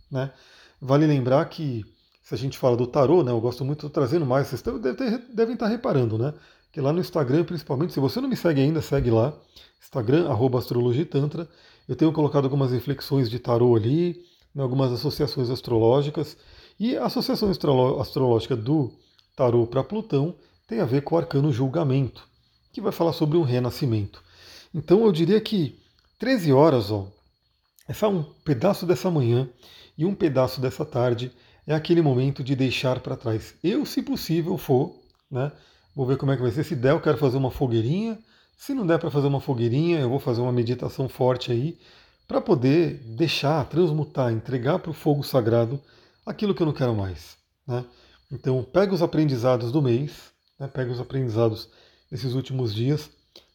né? 0.09 0.31
Vale 0.79 1.07
lembrar 1.07 1.43
que 1.45 1.83
se 2.21 2.35
a 2.35 2.37
gente 2.37 2.57
fala 2.57 2.75
do 2.77 2.85
tarô, 2.85 3.23
né, 3.23 3.31
eu 3.31 3.39
gosto 3.39 3.63
muito 3.63 3.87
de 3.87 3.93
trazendo 3.93 4.25
mais, 4.25 4.47
vocês 4.47 4.61
devem, 4.61 5.53
estar 5.53 5.67
reparando, 5.67 6.17
né? 6.17 6.33
Que 6.71 6.81
lá 6.81 6.91
no 6.91 6.99
Instagram, 6.99 7.43
principalmente, 7.45 7.93
se 7.93 7.99
você 7.99 8.19
não 8.19 8.27
me 8.27 8.35
segue 8.35 8.61
ainda, 8.61 8.81
segue 8.81 9.09
lá. 9.09 9.33
Instagram, 9.81 10.27
arroba 10.29 10.59
astrologitantra. 10.59 11.47
Eu 11.87 11.95
tenho 11.95 12.11
colocado 12.11 12.43
algumas 12.43 12.71
reflexões 12.71 13.29
de 13.29 13.39
tarô 13.39 13.75
ali, 13.75 14.21
né, 14.53 14.61
algumas 14.61 14.91
associações 14.91 15.49
astrológicas. 15.49 16.37
E 16.79 16.97
a 16.97 17.05
associação 17.05 17.49
astrológica 17.49 18.55
do 18.55 18.91
tarô 19.35 19.65
para 19.65 19.83
Plutão 19.83 20.35
tem 20.67 20.81
a 20.81 20.85
ver 20.85 21.01
com 21.01 21.15
o 21.15 21.17
arcano 21.17 21.51
julgamento, 21.51 22.27
que 22.77 22.81
vai 22.81 22.91
falar 22.91 23.13
sobre 23.13 23.39
um 23.39 23.41
renascimento. 23.41 24.23
Então 24.71 25.03
eu 25.03 25.11
diria 25.11 25.41
que 25.41 25.79
13 26.19 26.53
horas, 26.53 26.91
ó, 26.91 27.07
essa 27.87 28.07
um 28.07 28.21
pedaço 28.21 28.85
dessa 28.85 29.09
manhã 29.09 29.49
e 29.97 30.05
um 30.05 30.13
pedaço 30.13 30.61
dessa 30.61 30.85
tarde 30.85 31.31
é 31.65 31.73
aquele 31.73 32.03
momento 32.03 32.43
de 32.43 32.55
deixar 32.55 32.99
para 32.99 33.17
trás. 33.17 33.55
Eu, 33.63 33.83
se 33.83 34.03
possível, 34.03 34.59
for, 34.59 34.95
né? 35.29 35.51
Vou 35.95 36.05
ver 36.05 36.17
como 36.17 36.31
é 36.31 36.35
que 36.35 36.43
vai 36.43 36.51
ser. 36.51 36.63
Se 36.63 36.75
der, 36.75 36.91
eu 36.91 37.01
quero 37.01 37.17
fazer 37.17 37.37
uma 37.37 37.49
fogueirinha, 37.49 38.19
se 38.55 38.75
não 38.75 38.85
der 38.85 38.99
para 38.99 39.09
fazer 39.09 39.25
uma 39.25 39.41
fogueirinha, 39.41 39.99
eu 39.99 40.09
vou 40.09 40.19
fazer 40.19 40.41
uma 40.41 40.53
meditação 40.53 41.09
forte 41.09 41.51
aí 41.51 41.79
para 42.27 42.39
poder 42.39 43.01
deixar, 43.15 43.65
transmutar, 43.65 44.31
entregar 44.31 44.77
para 44.77 44.91
o 44.91 44.93
fogo 44.93 45.23
sagrado 45.23 45.81
aquilo 46.23 46.53
que 46.53 46.61
eu 46.61 46.67
não 46.67 46.73
quero 46.73 46.93
mais. 46.93 47.37
Né? 47.65 47.83
Então, 48.31 48.63
pega 48.63 48.93
os 48.93 49.01
aprendizados 49.01 49.71
do 49.71 49.81
mês, 49.81 50.31
né? 50.59 50.67
pega 50.67 50.91
os 50.91 50.99
aprendizados 50.99 51.69
desses 52.11 52.33
últimos 52.33 52.73
dias. 52.73 53.09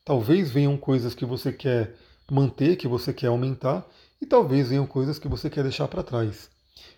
Talvez 0.05 0.51
venham 0.51 0.77
coisas 0.77 1.15
que 1.15 1.25
você 1.25 1.53
quer 1.53 1.95
manter, 2.31 2.77
que 2.77 2.89
você 2.89 3.13
quer 3.13 3.29
aumentar, 3.29 3.87
e 4.21 4.27
talvez 4.27 4.69
venham 4.69 4.87
coisas 4.87 5.19
que 5.19 5.29
você 5.29 5.51
quer 5.51 5.63
deixar 5.63 5.89
para 5.89 6.03
trás. 6.03 6.51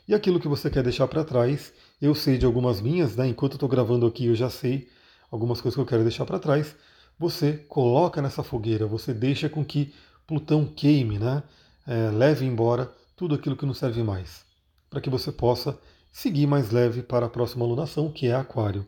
E 0.06 0.14
aquilo 0.14 0.40
que 0.40 0.48
você 0.48 0.70
quer 0.70 0.82
deixar 0.82 1.08
para 1.08 1.24
trás, 1.24 1.72
eu 2.00 2.14
sei 2.14 2.38
de 2.38 2.46
algumas 2.46 2.80
minhas, 2.80 3.16
né? 3.16 3.26
enquanto 3.26 3.52
eu 3.52 3.56
estou 3.56 3.68
gravando 3.68 4.06
aqui, 4.06 4.26
eu 4.26 4.34
já 4.34 4.50
sei 4.50 4.88
algumas 5.30 5.60
coisas 5.60 5.74
que 5.74 5.80
eu 5.80 5.86
quero 5.86 6.02
deixar 6.02 6.24
para 6.24 6.38
trás 6.38 6.74
você 7.18 7.52
coloca 7.68 8.20
nessa 8.20 8.42
fogueira, 8.42 8.86
você 8.86 9.14
deixa 9.14 9.48
com 9.48 9.64
que 9.64 9.94
Plutão 10.26 10.64
queime, 10.64 11.18
né? 11.18 11.42
É, 11.86 12.10
leve 12.10 12.46
embora 12.46 12.90
tudo 13.14 13.34
aquilo 13.34 13.56
que 13.56 13.66
não 13.66 13.74
serve 13.74 14.02
mais, 14.02 14.44
para 14.88 15.00
que 15.00 15.10
você 15.10 15.30
possa 15.30 15.78
seguir 16.10 16.46
mais 16.46 16.70
leve 16.70 17.02
para 17.02 17.26
a 17.26 17.28
próxima 17.28 17.66
lunação, 17.66 18.10
que 18.10 18.26
é 18.26 18.34
Aquário. 18.34 18.86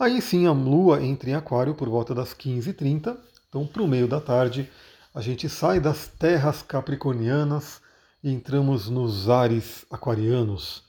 Aí 0.00 0.22
sim, 0.22 0.46
a 0.46 0.52
Lua 0.52 1.04
entra 1.04 1.28
em 1.28 1.34
Aquário 1.34 1.74
por 1.74 1.86
volta 1.86 2.14
das 2.14 2.32
15h30, 2.32 3.18
então 3.46 3.66
para 3.66 3.82
o 3.82 3.86
meio 3.86 4.08
da 4.08 4.18
tarde 4.18 4.66
a 5.14 5.20
gente 5.20 5.46
sai 5.46 5.78
das 5.78 6.08
terras 6.08 6.62
capricornianas 6.62 7.82
e 8.24 8.32
entramos 8.32 8.88
nos 8.88 9.28
ares 9.28 9.84
aquarianos, 9.90 10.82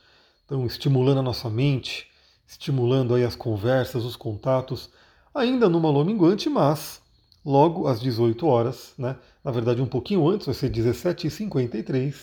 então 0.46 0.65
estimulando 0.65 1.20
a 1.20 1.24
nossa 1.24 1.50
mente, 1.50 2.08
estimulando 2.48 3.13
aí 3.13 3.25
as 3.25 3.36
conversas, 3.36 4.06
os 4.06 4.15
contatos, 4.15 4.89
ainda 5.36 5.68
numa 5.68 5.89
lua 5.89 6.06
minguante, 6.06 6.48
mas 6.48 7.01
logo 7.44 7.88
às 7.88 8.00
18 8.00 8.48
horas, 8.48 8.94
né? 8.98 9.18
na 9.44 9.51
verdade 9.51 9.82
um 9.82 9.88
pouquinho 9.88 10.25
antes, 10.25 10.46
vai 10.46 10.56
ser 10.56 10.72
17h53, 10.72 12.15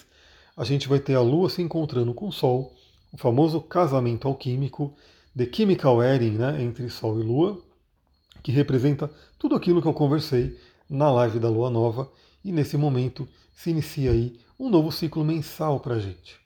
a 0.56 0.64
gente 0.64 0.88
vai 0.88 0.98
ter 0.98 1.16
a 1.16 1.20
Lua 1.20 1.50
se 1.50 1.60
encontrando 1.60 2.14
com 2.14 2.28
o 2.28 2.32
Sol, 2.32 2.72
o 3.12 3.18
famoso 3.18 3.60
casamento 3.60 4.26
alquímico, 4.26 4.96
The 5.38 5.48
Chemical 5.52 5.98
Wedding, 5.98 6.32
né? 6.32 6.60
entre 6.60 6.90
Sol 6.90 7.20
e 7.20 7.22
Lua, 7.22 7.62
que 8.42 8.50
representa 8.50 9.08
tudo 9.38 9.54
aquilo 9.54 9.80
que 9.80 9.86
eu 9.86 9.92
conversei 9.92 10.58
na 10.90 11.12
live 11.12 11.38
da 11.38 11.48
Lua 11.48 11.70
Nova, 11.70 12.10
e 12.44 12.50
nesse 12.50 12.76
momento 12.76 13.28
se 13.54 13.70
inicia 13.70 14.10
aí 14.10 14.36
um 14.58 14.68
novo 14.68 14.90
ciclo 14.90 15.24
mensal 15.24 15.78
para 15.78 15.94
a 15.94 15.98
gente. 16.00 16.40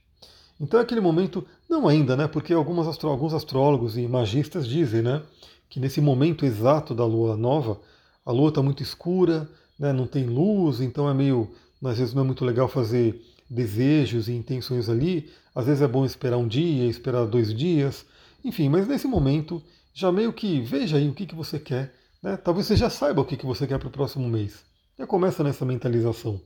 Então 0.60 0.78
é 0.78 0.82
aquele 0.82 1.00
momento, 1.00 1.42
não 1.70 1.88
ainda, 1.88 2.14
né? 2.14 2.28
Porque 2.28 2.52
algumas 2.52 2.86
astro, 2.86 3.08
alguns 3.08 3.32
astrólogos 3.32 3.96
e 3.96 4.06
magistas 4.06 4.68
dizem, 4.68 5.00
né? 5.00 5.22
Que 5.70 5.80
nesse 5.80 6.02
momento 6.02 6.44
exato 6.44 6.94
da 6.94 7.06
lua 7.06 7.34
nova, 7.34 7.80
a 8.26 8.30
lua 8.30 8.50
está 8.50 8.62
muito 8.62 8.82
escura, 8.82 9.48
né, 9.78 9.90
não 9.90 10.06
tem 10.06 10.26
luz, 10.26 10.82
então 10.82 11.08
é 11.08 11.14
meio. 11.14 11.50
Às 11.82 11.96
vezes 11.96 12.12
não 12.12 12.24
é 12.24 12.26
muito 12.26 12.44
legal 12.44 12.68
fazer 12.68 13.24
desejos 13.48 14.28
e 14.28 14.32
intenções 14.32 14.90
ali. 14.90 15.30
Às 15.54 15.64
vezes 15.64 15.80
é 15.80 15.88
bom 15.88 16.04
esperar 16.04 16.36
um 16.36 16.46
dia, 16.46 16.84
esperar 16.84 17.24
dois 17.24 17.54
dias. 17.54 18.04
Enfim, 18.44 18.68
mas 18.68 18.86
nesse 18.86 19.06
momento, 19.06 19.62
já 19.94 20.10
meio 20.10 20.32
que 20.32 20.60
veja 20.60 20.96
aí 20.96 21.08
o 21.08 21.14
que, 21.14 21.26
que 21.26 21.34
você 21.34 21.58
quer. 21.58 21.94
Né? 22.22 22.36
Talvez 22.36 22.66
você 22.66 22.76
já 22.76 22.90
saiba 22.90 23.20
o 23.20 23.24
que, 23.24 23.36
que 23.36 23.46
você 23.46 23.66
quer 23.66 23.78
para 23.78 23.88
o 23.88 23.92
próximo 23.92 24.28
mês. 24.28 24.64
Já 24.98 25.06
começa 25.06 25.42
nessa 25.44 25.64
mentalização. 25.64 26.40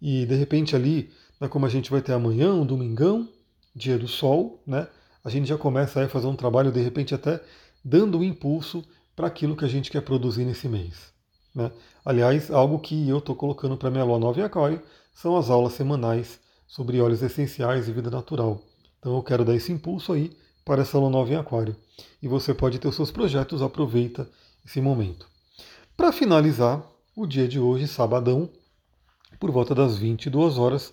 E 0.00 0.26
de 0.26 0.34
repente 0.34 0.76
ali, 0.76 1.10
né, 1.40 1.48
como 1.48 1.66
a 1.66 1.68
gente 1.68 1.90
vai 1.90 2.02
ter 2.02 2.12
amanhã, 2.12 2.52
um 2.52 2.66
domingão, 2.66 3.28
dia 3.74 3.98
do 3.98 4.08
sol, 4.08 4.62
né? 4.66 4.86
A 5.24 5.30
gente 5.30 5.48
já 5.48 5.56
começa 5.56 6.04
a 6.04 6.08
fazer 6.08 6.26
um 6.26 6.36
trabalho, 6.36 6.70
de 6.70 6.80
repente 6.80 7.14
até 7.14 7.40
dando 7.82 8.18
um 8.18 8.22
impulso 8.22 8.84
para 9.16 9.26
aquilo 9.26 9.56
que 9.56 9.64
a 9.64 9.68
gente 9.68 9.90
quer 9.90 10.02
produzir 10.02 10.44
nesse 10.44 10.68
mês. 10.68 11.12
Né? 11.54 11.70
Aliás, 12.04 12.50
algo 12.50 12.78
que 12.78 13.08
eu 13.08 13.18
estou 13.18 13.34
colocando 13.34 13.76
para 13.76 13.90
minha 13.90 14.04
lua 14.04 14.18
nova 14.18 14.38
em 14.40 14.42
aquário 14.42 14.82
são 15.14 15.36
as 15.36 15.48
aulas 15.48 15.72
semanais 15.72 16.40
sobre 16.66 17.00
óleos 17.00 17.22
essenciais 17.22 17.88
e 17.88 17.92
vida 17.92 18.10
natural. 18.10 18.60
Então 18.98 19.14
eu 19.14 19.22
quero 19.22 19.44
dar 19.44 19.54
esse 19.54 19.72
impulso 19.72 20.12
aí 20.12 20.36
para 20.64 20.84
lua 20.94 21.10
nova 21.10 21.32
em 21.32 21.36
aquário. 21.36 21.76
E 22.22 22.28
você 22.28 22.54
pode 22.54 22.78
ter 22.78 22.88
os 22.88 22.96
seus 22.96 23.10
projetos, 23.10 23.62
aproveita 23.62 24.28
esse 24.64 24.80
momento. 24.80 25.28
Para 25.96 26.10
finalizar, 26.10 26.82
o 27.14 27.26
dia 27.26 27.46
de 27.46 27.60
hoje, 27.60 27.86
sabadão, 27.86 28.50
por 29.38 29.50
volta 29.50 29.74
das 29.74 29.96
22 29.96 30.58
horas, 30.58 30.92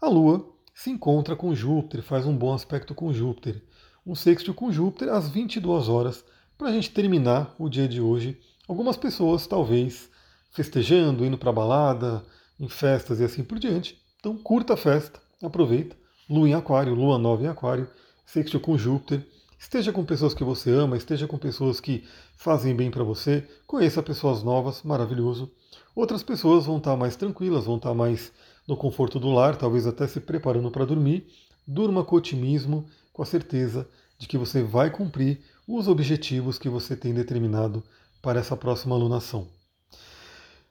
a 0.00 0.08
Lua 0.08 0.44
se 0.74 0.90
encontra 0.90 1.36
com 1.36 1.54
Júpiter, 1.54 2.02
faz 2.02 2.26
um 2.26 2.36
bom 2.36 2.52
aspecto 2.52 2.94
com 2.94 3.12
Júpiter. 3.12 3.62
Um 4.06 4.14
sexto 4.14 4.52
com 4.52 4.70
Júpiter 4.70 5.08
às 5.08 5.28
22 5.28 5.88
horas, 5.88 6.24
para 6.58 6.68
a 6.68 6.72
gente 6.72 6.90
terminar 6.90 7.54
o 7.58 7.68
dia 7.68 7.88
de 7.88 8.00
hoje. 8.00 8.38
Algumas 8.68 8.96
pessoas, 8.96 9.46
talvez, 9.46 10.10
festejando, 10.50 11.24
indo 11.24 11.38
para 11.38 11.52
balada, 11.52 12.24
em 12.60 12.68
festas 12.68 13.20
e 13.20 13.24
assim 13.24 13.42
por 13.42 13.58
diante. 13.58 13.98
Então, 14.18 14.36
curta 14.36 14.74
a 14.74 14.76
festa, 14.76 15.20
aproveita. 15.42 15.96
Lua 16.28 16.48
em 16.48 16.54
Aquário, 16.54 16.94
Lua 16.94 17.18
nova 17.18 17.42
em 17.42 17.48
Aquário, 17.48 17.88
sexto 18.24 18.58
com 18.60 18.76
Júpiter. 18.76 19.26
Esteja 19.58 19.92
com 19.92 20.04
pessoas 20.04 20.34
que 20.34 20.44
você 20.44 20.70
ama, 20.70 20.96
esteja 20.96 21.26
com 21.26 21.38
pessoas 21.38 21.80
que 21.80 22.04
fazem 22.36 22.74
bem 22.74 22.90
para 22.90 23.02
você, 23.02 23.48
conheça 23.66 24.02
pessoas 24.02 24.42
novas, 24.42 24.82
maravilhoso. 24.82 25.50
Outras 25.94 26.22
pessoas 26.22 26.66
vão 26.66 26.78
estar 26.78 26.96
mais 26.96 27.16
tranquilas, 27.16 27.64
vão 27.64 27.76
estar 27.76 27.94
mais 27.94 28.32
no 28.66 28.76
conforto 28.76 29.18
do 29.18 29.30
lar, 29.30 29.56
talvez 29.56 29.86
até 29.86 30.06
se 30.06 30.20
preparando 30.20 30.70
para 30.70 30.84
dormir, 30.84 31.26
durma 31.66 32.04
com 32.04 32.16
otimismo, 32.16 32.86
com 33.12 33.22
a 33.22 33.26
certeza 33.26 33.88
de 34.18 34.26
que 34.26 34.38
você 34.38 34.62
vai 34.62 34.90
cumprir 34.90 35.40
os 35.66 35.88
objetivos 35.88 36.58
que 36.58 36.68
você 36.68 36.96
tem 36.96 37.14
determinado 37.14 37.82
para 38.20 38.40
essa 38.40 38.56
próxima 38.56 38.94
alunação. 38.94 39.46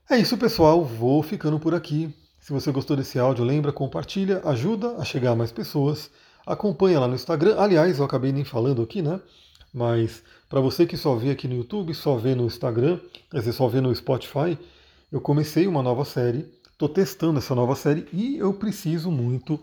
É 0.10 0.17
isso, 0.17 0.38
pessoal. 0.38 0.83
Vou 0.83 1.24
ficando 1.24 1.60
por 1.60 1.74
aqui. 1.74 2.13
Se 2.39 2.51
você 2.51 2.72
gostou 2.72 2.98
desse 2.98 3.17
áudio, 3.17 3.45
lembra, 3.45 3.72
compartilha, 3.72 4.41
ajuda 4.43 4.98
a 4.98 5.05
chegar 5.05 5.31
a 5.31 5.36
mais 5.36 5.51
pessoas. 5.51 6.12
Acompanha 6.45 7.00
lá 7.00 7.07
no 7.07 7.15
Instagram. 7.15 7.55
Aliás, 7.57 8.00
eu 8.00 8.05
acabei 8.05 8.31
nem 8.31 8.43
falando 8.43 8.81
aqui, 8.81 9.01
né? 9.01 9.19
Mas 9.73 10.23
para 10.50 10.59
você 10.59 10.85
que 10.85 10.97
só 10.97 11.15
vê 11.15 11.31
aqui 11.31 11.47
no 11.47 11.55
YouTube, 11.55 11.93
só 11.93 12.15
vê 12.15 12.35
no 12.35 12.45
Instagram, 12.45 13.00
quer 13.29 13.39
dizer, 13.39 13.53
só 13.53 13.67
vê 13.67 13.81
no 13.81 13.93
Spotify, 13.95 14.57
eu 15.12 15.19
comecei 15.19 15.67
uma 15.67 15.81
nova 15.81 16.05
série 16.05 16.47
Estou 16.73 16.89
testando 16.89 17.38
essa 17.38 17.53
nova 17.55 17.75
série 17.75 18.05
e 18.12 18.38
eu 18.38 18.51
preciso 18.51 19.09
muito 19.09 19.57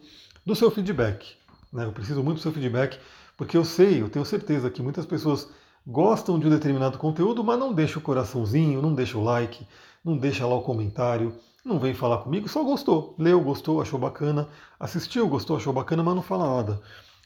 do 0.46 0.54
seu 0.54 0.70
feedback. 0.70 1.34
Né? 1.70 1.84
Eu 1.84 1.92
preciso 1.92 2.22
muito 2.22 2.38
do 2.38 2.42
seu 2.42 2.52
feedback, 2.52 2.98
porque 3.36 3.56
eu 3.56 3.64
sei, 3.64 4.00
eu 4.00 4.08
tenho 4.08 4.24
certeza 4.24 4.70
que 4.70 4.80
muitas 4.80 5.04
pessoas 5.04 5.48
gostam 5.86 6.38
de 6.38 6.46
um 6.46 6.50
determinado 6.50 6.98
conteúdo, 6.98 7.42
mas 7.42 7.58
não 7.58 7.72
deixa 7.72 7.98
o 7.98 8.02
coraçãozinho, 8.02 8.82
não 8.82 8.94
deixa 8.94 9.18
o 9.18 9.24
like, 9.24 9.66
não 10.04 10.16
deixa 10.16 10.46
lá 10.46 10.54
o 10.54 10.62
comentário, 10.62 11.34
não 11.64 11.78
vem 11.78 11.94
falar 11.94 12.18
comigo, 12.18 12.48
só 12.48 12.62
gostou. 12.62 13.14
Leu, 13.18 13.40
gostou, 13.40 13.80
achou 13.80 13.98
bacana, 13.98 14.48
assistiu, 14.78 15.28
gostou, 15.28 15.56
achou 15.56 15.72
bacana, 15.72 16.02
mas 16.02 16.14
não 16.14 16.22
fala 16.22 16.56
nada. 16.56 16.80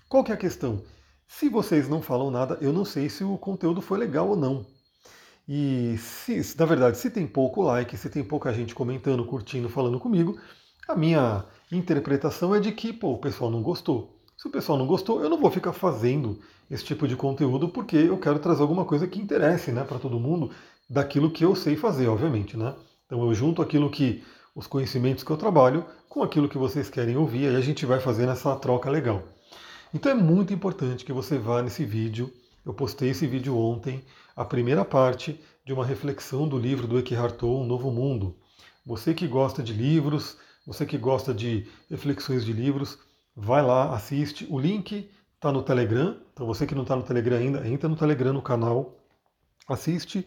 Qual 0.08 0.24
que 0.24 0.32
é 0.32 0.34
a 0.34 0.38
questão? 0.38 0.82
Se 1.26 1.48
vocês 1.48 1.88
não 1.88 2.02
falam 2.02 2.30
nada, 2.30 2.58
eu 2.60 2.72
não 2.72 2.84
sei 2.84 3.08
se 3.08 3.24
o 3.24 3.36
conteúdo 3.38 3.80
foi 3.80 3.98
legal 3.98 4.28
ou 4.28 4.36
não. 4.36 4.66
E 5.48 5.96
se, 5.98 6.56
na 6.58 6.64
verdade, 6.64 6.96
se 6.96 7.10
tem 7.10 7.26
pouco 7.26 7.62
like, 7.62 7.96
se 7.96 8.08
tem 8.08 8.24
pouca 8.24 8.52
gente 8.52 8.74
comentando, 8.74 9.24
curtindo, 9.24 9.68
falando 9.68 10.00
comigo, 10.00 10.38
a 10.88 10.94
minha 10.94 11.44
interpretação 11.70 12.54
é 12.54 12.60
de 12.60 12.72
que 12.72 12.92
pô, 12.92 13.12
o 13.12 13.18
pessoal 13.18 13.50
não 13.50 13.62
gostou. 13.62 14.13
Se 14.44 14.48
o 14.48 14.50
pessoal 14.50 14.76
não 14.76 14.86
gostou, 14.86 15.22
eu 15.22 15.30
não 15.30 15.40
vou 15.40 15.50
ficar 15.50 15.72
fazendo 15.72 16.38
esse 16.70 16.84
tipo 16.84 17.08
de 17.08 17.16
conteúdo 17.16 17.66
porque 17.66 17.96
eu 17.96 18.18
quero 18.18 18.38
trazer 18.38 18.60
alguma 18.60 18.84
coisa 18.84 19.06
que 19.06 19.18
interesse 19.18 19.72
né, 19.72 19.84
para 19.84 19.98
todo 19.98 20.20
mundo 20.20 20.50
daquilo 20.86 21.30
que 21.30 21.42
eu 21.42 21.56
sei 21.56 21.76
fazer, 21.76 22.08
obviamente. 22.08 22.54
Né? 22.54 22.74
Então 23.06 23.22
eu 23.22 23.32
junto 23.32 23.62
aquilo 23.62 23.88
que 23.88 24.22
os 24.54 24.66
conhecimentos 24.66 25.24
que 25.24 25.30
eu 25.30 25.38
trabalho 25.38 25.86
com 26.10 26.22
aquilo 26.22 26.46
que 26.46 26.58
vocês 26.58 26.90
querem 26.90 27.16
ouvir, 27.16 27.48
aí 27.48 27.56
a 27.56 27.60
gente 27.62 27.86
vai 27.86 28.00
fazendo 28.00 28.32
essa 28.32 28.54
troca 28.56 28.90
legal. 28.90 29.22
Então 29.94 30.12
é 30.12 30.14
muito 30.14 30.52
importante 30.52 31.06
que 31.06 31.12
você 31.14 31.38
vá 31.38 31.62
nesse 31.62 31.82
vídeo. 31.82 32.30
Eu 32.66 32.74
postei 32.74 33.12
esse 33.12 33.26
vídeo 33.26 33.56
ontem 33.56 34.04
a 34.36 34.44
primeira 34.44 34.84
parte 34.84 35.40
de 35.64 35.72
uma 35.72 35.86
reflexão 35.86 36.46
do 36.46 36.58
livro 36.58 36.86
do 36.86 36.98
Eckhart 36.98 37.36
Tolle, 37.36 37.62
Um 37.62 37.66
Novo 37.66 37.90
Mundo. 37.90 38.36
Você 38.84 39.14
que 39.14 39.26
gosta 39.26 39.62
de 39.62 39.72
livros, 39.72 40.36
você 40.66 40.84
que 40.84 40.98
gosta 40.98 41.32
de 41.32 41.66
reflexões 41.88 42.44
de 42.44 42.52
livros, 42.52 42.98
vai 43.36 43.62
lá, 43.62 43.94
assiste. 43.94 44.46
O 44.50 44.58
link 44.58 45.10
está 45.34 45.52
no 45.52 45.62
Telegram, 45.62 46.16
então 46.32 46.46
você 46.46 46.66
que 46.66 46.74
não 46.74 46.82
está 46.82 46.96
no 46.96 47.02
Telegram 47.02 47.36
ainda, 47.36 47.68
entra 47.68 47.88
no 47.88 47.96
Telegram 47.96 48.32
no 48.32 48.42
canal, 48.42 48.96
assiste, 49.68 50.26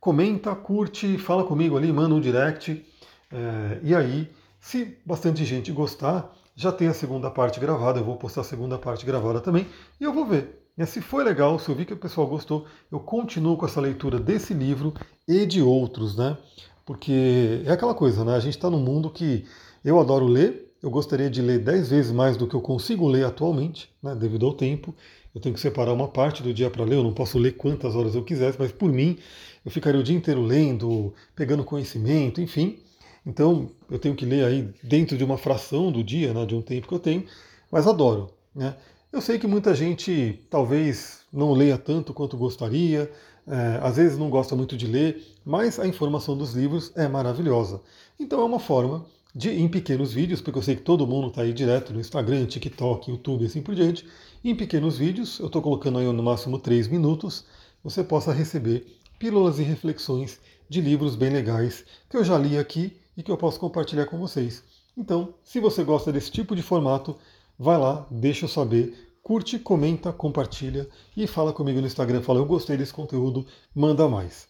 comenta, 0.00 0.54
curte, 0.54 1.18
fala 1.18 1.44
comigo 1.44 1.76
ali, 1.76 1.92
manda 1.92 2.14
um 2.14 2.20
direct. 2.20 2.84
É, 3.30 3.80
e 3.82 3.94
aí, 3.94 4.30
se 4.60 4.98
bastante 5.04 5.44
gente 5.44 5.72
gostar, 5.72 6.34
já 6.54 6.72
tem 6.72 6.88
a 6.88 6.94
segunda 6.94 7.30
parte 7.30 7.60
gravada, 7.60 8.00
eu 8.00 8.04
vou 8.04 8.16
postar 8.16 8.42
a 8.42 8.44
segunda 8.44 8.78
parte 8.78 9.06
gravada 9.06 9.40
também, 9.40 9.66
e 10.00 10.04
eu 10.04 10.12
vou 10.12 10.26
ver 10.26 10.58
e 10.78 10.86
se 10.86 11.00
foi 11.00 11.24
legal, 11.24 11.58
se 11.58 11.68
eu 11.68 11.74
vi 11.74 11.84
que 11.84 11.92
o 11.92 11.96
pessoal 11.96 12.24
gostou, 12.28 12.64
eu 12.90 13.00
continuo 13.00 13.56
com 13.56 13.66
essa 13.66 13.80
leitura 13.80 14.20
desse 14.20 14.54
livro 14.54 14.94
e 15.26 15.44
de 15.44 15.60
outros, 15.60 16.16
né? 16.16 16.38
Porque 16.86 17.64
é 17.66 17.72
aquela 17.72 17.94
coisa, 17.94 18.24
né? 18.24 18.36
A 18.36 18.40
gente 18.40 18.56
está 18.56 18.70
num 18.70 18.78
mundo 18.78 19.10
que 19.10 19.44
eu 19.84 19.98
adoro 19.98 20.26
ler, 20.26 20.67
eu 20.82 20.90
gostaria 20.90 21.28
de 21.28 21.42
ler 21.42 21.58
dez 21.58 21.88
vezes 21.88 22.12
mais 22.12 22.36
do 22.36 22.46
que 22.46 22.54
eu 22.54 22.60
consigo 22.60 23.08
ler 23.08 23.24
atualmente, 23.24 23.90
né? 24.02 24.14
devido 24.14 24.46
ao 24.46 24.52
tempo. 24.52 24.94
Eu 25.34 25.40
tenho 25.40 25.54
que 25.54 25.60
separar 25.60 25.92
uma 25.92 26.08
parte 26.08 26.42
do 26.42 26.54
dia 26.54 26.70
para 26.70 26.84
ler, 26.84 26.96
eu 26.96 27.02
não 27.02 27.12
posso 27.12 27.38
ler 27.38 27.52
quantas 27.56 27.94
horas 27.94 28.14
eu 28.14 28.24
quisesse, 28.24 28.58
mas 28.58 28.72
por 28.72 28.90
mim 28.90 29.18
eu 29.64 29.70
ficaria 29.70 30.00
o 30.00 30.02
dia 30.02 30.16
inteiro 30.16 30.42
lendo, 30.42 31.12
pegando 31.36 31.64
conhecimento, 31.64 32.40
enfim. 32.40 32.78
Então 33.26 33.70
eu 33.90 33.98
tenho 33.98 34.14
que 34.14 34.24
ler 34.24 34.44
aí 34.44 34.68
dentro 34.82 35.16
de 35.16 35.24
uma 35.24 35.36
fração 35.36 35.92
do 35.92 36.02
dia, 36.02 36.32
né, 36.32 36.46
de 36.46 36.54
um 36.54 36.62
tempo 36.62 36.88
que 36.88 36.94
eu 36.94 36.98
tenho, 36.98 37.24
mas 37.70 37.86
adoro. 37.86 38.30
Né? 38.54 38.74
Eu 39.12 39.20
sei 39.20 39.38
que 39.38 39.46
muita 39.46 39.74
gente 39.74 40.40
talvez 40.48 41.20
não 41.32 41.52
leia 41.52 41.76
tanto 41.76 42.14
quanto 42.14 42.36
gostaria, 42.36 43.10
é, 43.46 43.80
às 43.82 43.96
vezes 43.96 44.18
não 44.18 44.30
gosta 44.30 44.54
muito 44.54 44.76
de 44.76 44.86
ler, 44.86 45.24
mas 45.44 45.78
a 45.78 45.86
informação 45.86 46.36
dos 46.36 46.54
livros 46.54 46.92
é 46.94 47.08
maravilhosa. 47.08 47.80
Então 48.18 48.40
é 48.40 48.44
uma 48.44 48.60
forma 48.60 49.04
de, 49.38 49.50
em 49.50 49.68
pequenos 49.68 50.12
vídeos, 50.12 50.40
porque 50.40 50.58
eu 50.58 50.62
sei 50.62 50.74
que 50.74 50.82
todo 50.82 51.06
mundo 51.06 51.28
está 51.28 51.42
aí 51.42 51.52
direto 51.52 51.92
no 51.92 52.00
Instagram, 52.00 52.44
TikTok, 52.46 53.08
YouTube 53.08 53.44
e 53.44 53.46
assim 53.46 53.62
por 53.62 53.72
diante, 53.72 54.04
em 54.44 54.52
pequenos 54.52 54.98
vídeos, 54.98 55.38
eu 55.38 55.46
estou 55.46 55.62
colocando 55.62 56.00
aí 56.00 56.12
no 56.12 56.22
máximo 56.24 56.58
3 56.58 56.88
minutos, 56.88 57.44
você 57.82 58.02
possa 58.02 58.32
receber 58.32 58.98
pílulas 59.16 59.60
e 59.60 59.62
reflexões 59.62 60.40
de 60.68 60.80
livros 60.80 61.14
bem 61.14 61.30
legais 61.30 61.84
que 62.10 62.16
eu 62.16 62.24
já 62.24 62.36
li 62.36 62.58
aqui 62.58 62.96
e 63.16 63.22
que 63.22 63.30
eu 63.30 63.36
posso 63.36 63.60
compartilhar 63.60 64.06
com 64.06 64.18
vocês. 64.18 64.64
Então, 64.96 65.32
se 65.44 65.60
você 65.60 65.84
gosta 65.84 66.10
desse 66.10 66.32
tipo 66.32 66.56
de 66.56 66.62
formato, 66.62 67.16
vai 67.56 67.78
lá, 67.78 68.08
deixa 68.10 68.46
eu 68.46 68.48
saber, 68.48 69.08
curte, 69.22 69.56
comenta, 69.56 70.12
compartilha 70.12 70.88
e 71.16 71.28
fala 71.28 71.52
comigo 71.52 71.80
no 71.80 71.86
Instagram, 71.86 72.22
fala 72.22 72.40
eu 72.40 72.44
gostei 72.44 72.76
desse 72.76 72.92
conteúdo, 72.92 73.46
manda 73.72 74.08
mais. 74.08 74.48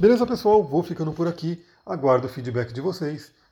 Beleza, 0.00 0.24
pessoal? 0.24 0.62
Vou 0.62 0.84
ficando 0.84 1.12
por 1.12 1.26
aqui, 1.26 1.60
aguardo 1.84 2.28
o 2.28 2.30
feedback 2.30 2.72
de 2.72 2.80
vocês. 2.80 3.36